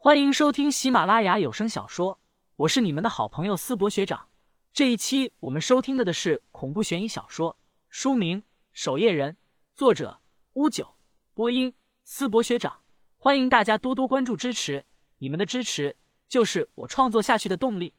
[0.00, 2.20] 欢迎收听喜马拉雅有声小说，
[2.54, 4.28] 我是你们的好朋友思博学长。
[4.72, 8.40] 这一期我们收听的的是恐怖悬疑小说，书名
[8.72, 9.32] 《守夜人》，
[9.74, 10.20] 作者
[10.52, 10.94] 乌九，
[11.34, 11.74] 播音
[12.04, 12.82] 思博学长。
[13.16, 14.84] 欢迎大家多多关注支持，
[15.18, 15.96] 你们的支持
[16.28, 17.92] 就是我创作下去的动力。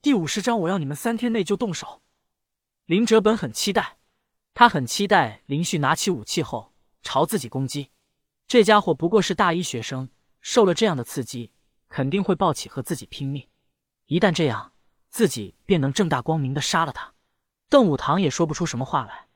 [0.00, 2.00] 第五十章，我要你们三天内就动手。
[2.86, 3.98] 林哲本很期待，
[4.54, 6.72] 他很期待林旭拿起武器后
[7.02, 7.90] 朝自己攻击。
[8.46, 10.08] 这家伙不过是大一学生，
[10.40, 11.52] 受了这样的刺激，
[11.88, 13.48] 肯定会抱起和自己拼命。
[14.06, 14.72] 一旦这样，
[15.08, 17.14] 自己便能正大光明的杀了他。
[17.68, 19.28] 邓武堂也说不出什么话来。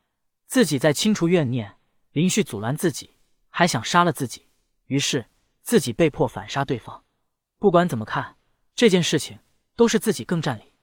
[0.47, 1.77] 自己在清除怨念，
[2.13, 3.17] 林旭阻拦自己，
[3.49, 4.49] 还想杀了自己，
[4.87, 5.27] 于是
[5.63, 7.05] 自己被迫反杀对方。
[7.59, 8.37] 不管怎么看，
[8.75, 9.39] 这件事情
[9.77, 10.75] 都是自己更占理。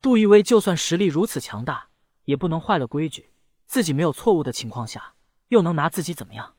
[0.00, 1.90] 杜一威就算实力如此强大，
[2.24, 3.30] 也不能坏了规矩。
[3.66, 5.14] 自己没有错误的情况下，
[5.48, 6.56] 又能拿自己怎么样？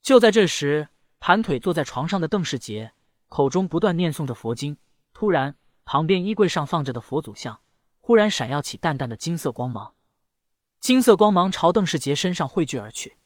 [0.00, 0.88] 就在这时，
[1.20, 2.92] 盘腿坐在床上的邓世杰
[3.28, 4.76] 口中不断念诵着佛经。
[5.12, 7.60] 突然，旁边衣柜上放着的佛祖像
[7.98, 9.94] 忽然闪耀起淡淡的金色光芒，
[10.80, 13.16] 金色光芒朝邓世杰身上汇聚而去。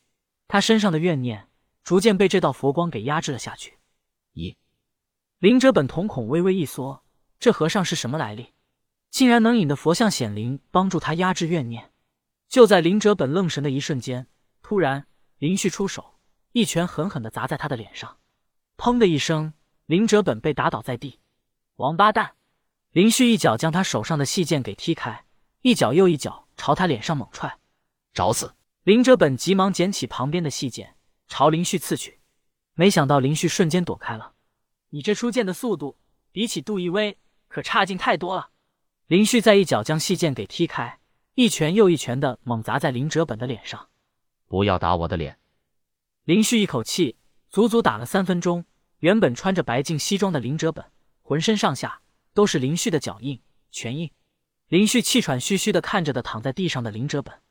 [0.49, 1.49] 他身上的怨念
[1.85, 3.79] 逐渐被这道佛光给压制了下去。
[4.35, 4.57] 咦，
[5.39, 7.03] 林哲本瞳孔微微一缩，
[7.39, 8.53] 这和尚是什么来历？
[9.11, 11.93] 竟然能引得佛像显灵，帮助他压制怨念。
[12.49, 14.27] 就在林哲本愣神的一瞬间，
[14.63, 15.07] 突然
[15.39, 16.12] 林旭出手。
[16.53, 18.19] 一拳狠狠的砸在他的脸上，
[18.77, 19.55] 砰的一声，
[19.87, 21.19] 林哲本被打倒在地。
[21.77, 22.35] 王八蛋！
[22.91, 25.25] 林旭一脚将他手上的细剑给踢开，
[25.63, 27.59] 一脚又一脚朝他脸上猛踹。
[28.13, 28.55] 找死！
[28.83, 32.21] 林哲本急忙捡起旁边的细剑，朝林旭刺去。
[32.75, 34.35] 没想到林旭瞬间躲开了。
[34.91, 35.97] 你这出剑的速度，
[36.33, 37.17] 比起杜一威
[37.49, 38.51] 可差劲太多了。
[39.07, 40.99] 林旭再一脚将细剑给踢开，
[41.35, 43.89] 一拳又一拳的猛砸在林哲本的脸上。
[44.49, 45.39] 不要打我的脸！
[46.25, 47.17] 林旭一口气
[47.51, 48.65] 足足打了三分钟。
[48.99, 50.85] 原本穿着白净西装的林哲本，
[51.23, 53.43] 浑身上下都是林旭的脚印、
[53.73, 54.13] 拳印。
[54.69, 57.43] 林旭气喘吁吁的看着的躺在地上的林哲本。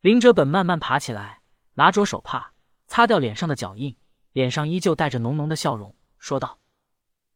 [0.00, 1.42] 林哲本慢慢爬起来，
[1.74, 2.52] 拿着手帕
[2.88, 3.96] 擦掉脸上的脚印，
[4.32, 6.58] 脸上依旧带着浓浓的笑容，说道：“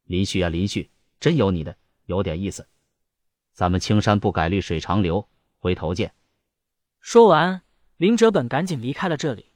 [0.03, 0.91] 林旭啊，林旭，
[1.21, 2.67] 真有你的，有点意思。
[3.53, 5.29] 咱们青山不改，绿水长流，
[5.61, 6.13] 回头见。”
[6.99, 7.63] 说完，
[7.99, 9.50] 林哲本赶紧离开了这里。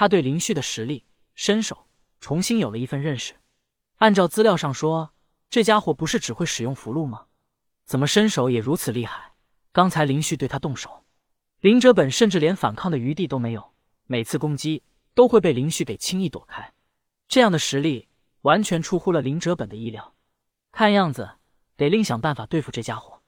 [0.00, 1.86] 他对林旭的实力、身手
[2.22, 3.34] 重新有了一份认识。
[3.96, 5.12] 按照资料上说，
[5.50, 7.26] 这家伙不是只会使用符箓吗？
[7.84, 9.34] 怎么身手也如此厉害？
[9.72, 11.04] 刚才林旭对他动手，
[11.60, 13.74] 林哲本甚至连反抗的余地都没有，
[14.06, 16.72] 每次攻击都会被林旭给轻易躲开。
[17.28, 18.08] 这样的实力
[18.40, 20.14] 完全出乎了林哲本的意料。
[20.72, 21.32] 看样子
[21.76, 23.20] 得另想办法对付这家伙。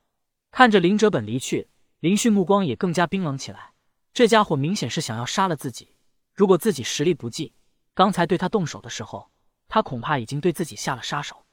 [0.50, 1.68] 看着林哲本离去，
[2.00, 3.74] 林旭目光也更加冰冷起来。
[4.14, 5.90] 这家伙明显是想要杀了自己。
[6.34, 7.52] 如果自己实力不济，
[7.94, 9.30] 刚才对他动手的时候，
[9.68, 11.44] 他恐怕已经对自己下了杀手，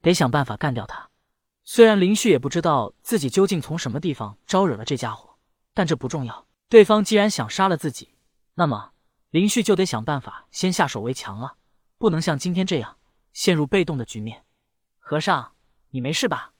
[0.00, 1.10] 得想办法干掉他。
[1.64, 5.38] 虽然林旭也不知道自己究竟从什么地方招惹了这家伙，
[5.74, 6.46] 但这不重要。
[6.68, 8.14] 对方既然想杀了自己，
[8.54, 8.92] 那么
[9.30, 11.56] 林旭就得想办法先下手为强了，
[11.98, 12.96] 不能像今天这样
[13.32, 14.44] 陷入被动的局面。
[14.98, 15.52] 和尚，
[15.90, 16.52] 你没事吧？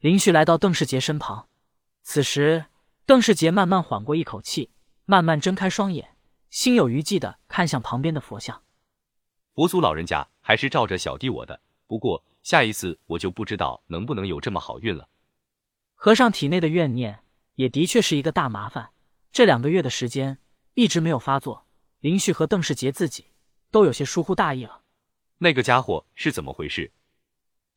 [0.00, 1.48] 林旭来到邓世杰身旁，
[2.02, 2.66] 此时
[3.06, 4.70] 邓世杰慢慢缓过一口气，
[5.04, 6.11] 慢慢睁开双眼。
[6.52, 8.62] 心有余悸的看向旁边的佛像，
[9.54, 15.08] 佛祖老人家还是照着小弟我的，不过下一次我就不知道能不能有这么好运了。
[15.94, 17.24] 和尚体内的怨念
[17.54, 18.90] 也的确是一个大麻烦，
[19.32, 20.36] 这两个月的时间
[20.74, 21.66] 一直没有发作，
[22.00, 23.28] 林旭和邓世杰自己
[23.70, 24.82] 都有些疏忽大意了。
[25.38, 26.92] 那个家伙是怎么回事？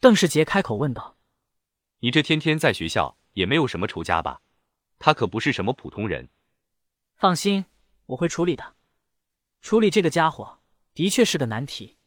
[0.02, 1.16] 邓世杰开口问道
[2.00, 4.42] ：“你这天天在学校也没有什么仇家吧？
[5.00, 6.28] 他可不是什么普通人。”
[7.16, 7.64] 放心。
[8.08, 8.76] 我会处理的，
[9.62, 10.60] 处理这个家伙
[10.94, 11.98] 的确是个难题，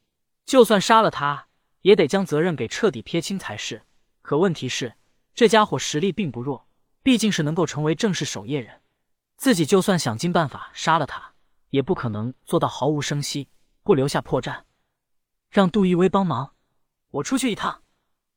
[0.44, 1.48] 就算杀了他，
[1.82, 3.84] 也得将责任给彻底撇清才是。
[4.22, 4.94] 可问题是，
[5.34, 6.68] 这家伙实力并不弱，
[7.02, 8.82] 毕竟是能够成为正式守夜人，
[9.36, 11.34] 自己就算想尽办法杀了他，
[11.70, 13.48] 也不可能做到毫无声息，
[13.82, 14.62] 不留下破绽。
[15.50, 16.54] 让杜一威帮忙，
[17.10, 17.82] 我出去一趟。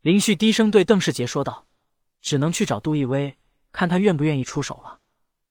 [0.02, 1.68] 林旭低声对邓世杰说道
[2.22, 3.38] ：“只能去找杜一威，
[3.72, 5.00] 看他愿不愿意出手了。”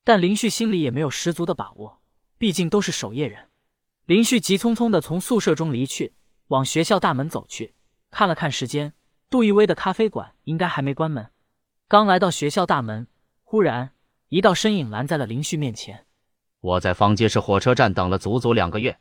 [0.02, 1.99] 但林旭心里也没有十足的把握。
[2.40, 3.50] 毕竟都是守夜人，
[4.06, 6.14] 林旭急匆匆的从宿舍中离去，
[6.46, 7.74] 往学校大门走去。
[8.10, 8.94] 看了看时间，
[9.28, 11.30] 杜一威的咖啡馆应该还没关门。
[11.86, 13.06] 刚来到学校大门，
[13.44, 13.90] 忽然
[14.30, 16.06] 一道身影拦在了林旭面前。
[16.62, 18.98] 我在方街市火车站等了足足两个月，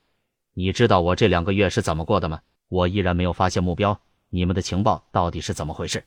[0.56, 2.42] 你知道我这两个月是怎么过的吗？
[2.68, 4.01] 我依然没有发现目标，
[4.31, 6.03] 你们的情报到底是怎么回事？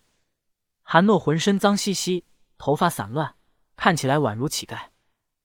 [0.82, 2.26] 韩诺浑身脏兮兮，
[2.58, 3.36] 头发散乱，
[3.74, 4.88] 看起来宛如乞丐。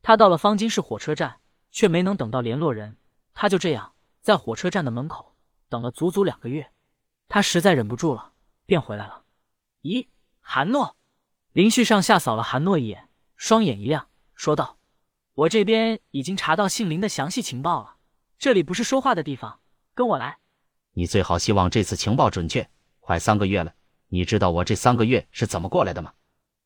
[0.01, 1.38] 他到了方金市火车站。
[1.78, 2.98] 却没能等到联络人，
[3.36, 5.36] 他就这样在火车站的门口
[5.70, 6.72] 等了足足两个月。
[7.28, 8.34] 他实在忍不住了，
[8.66, 9.26] 便回来了。
[9.84, 10.08] 咦，
[10.42, 10.98] 韩诺！
[11.52, 14.80] 林旭上下扫了韩诺一眼，双眼一亮，说道
[15.36, 17.98] ：“我这边已经查到姓林的详细情报了，
[18.40, 19.60] 这里不是说话的地方，
[19.94, 20.40] 跟我来。”
[20.98, 22.68] 你最好希望这次情报准确。
[23.02, 23.76] 快三个月了，
[24.08, 26.12] 你知道我这三个月是怎么过来的吗？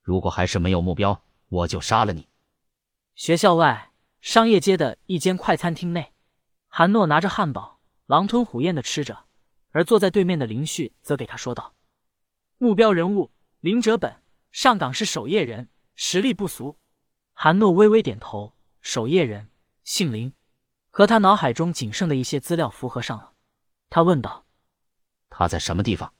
[0.02, 2.30] 如果还是没有目标，我就杀了你。
[3.14, 3.91] 学校外
[4.22, 6.14] 商业街的一间快餐厅内，
[6.68, 9.26] 韩诺拿着汉堡，狼吞虎咽的吃着，
[9.72, 11.74] 而坐在对面的林旭则给他说道
[12.60, 13.32] ：“目标人物
[13.62, 14.22] 林哲本，
[14.52, 16.78] 上岗是守夜人，实力不俗。”
[17.34, 19.50] 韩诺微微点头，守夜人，
[19.84, 20.32] 姓林，
[20.92, 23.34] 和他脑海中仅剩的一些资料符合上了。
[23.90, 24.46] 他问道
[25.32, 26.14] ：“他在什么地方？”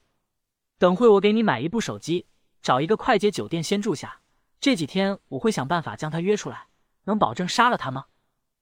[0.80, 2.26] 等会我给你买一部手机，
[2.64, 4.22] 找一个快捷酒店先住下。
[4.60, 6.70] 这几天我会想办法将他约出来。
[7.04, 8.06] 能保证杀了他吗？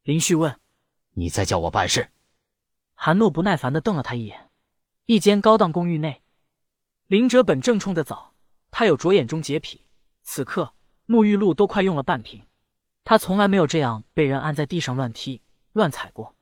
[0.03, 0.59] 林旭问。
[1.13, 2.09] 你在叫我办事？
[2.93, 4.49] 韩诺不耐烦的瞪了他一眼。
[5.05, 6.21] 一间高档公寓内，
[7.07, 8.33] 林哲本正冲着澡，
[8.69, 9.85] 他有着眼中洁癖，
[10.21, 10.73] 此刻
[11.07, 12.45] 沐浴露都快用了半瓶。
[13.03, 15.41] 他从来没有这样被人按在地上乱踢
[15.73, 16.35] 乱踩过。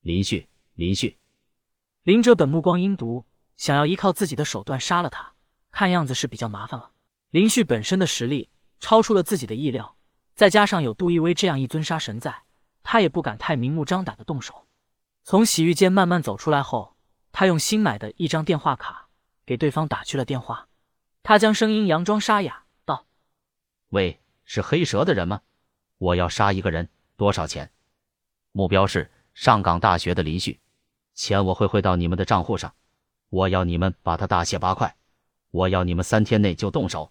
[0.00, 1.18] 林旭，林旭，
[2.04, 3.24] 林哲本目光阴毒。
[3.58, 5.34] 想要依靠自己的手段杀了他，
[5.70, 6.90] 看样子是比较麻烦了。
[7.30, 8.50] 林旭本身的实力
[8.80, 9.96] 超出了自己的意料，
[10.34, 12.42] 再加上有杜一威这样一尊杀神在，
[12.82, 14.66] 他也不敢太明目张胆的动手。
[15.24, 16.96] 从洗浴间慢慢走出来后，
[17.30, 19.08] 他用新买的一张电话卡
[19.46, 20.68] 给对方打去了电话。
[21.22, 23.06] 他将声音佯装沙哑道
[23.90, 25.42] ：“喂，是黑蛇的人吗？
[25.98, 27.70] 我要杀一个人，多少钱？
[28.52, 30.60] 目标是上港大学的林旭，
[31.14, 32.74] 钱我会汇到你们的账户上。”
[33.32, 34.94] 我要你们把他大卸八块，
[35.52, 37.10] 我要你们三天内就动手。